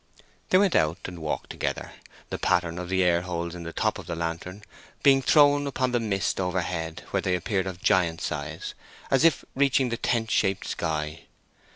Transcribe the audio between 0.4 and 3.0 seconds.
They went out and walked together, the pattern of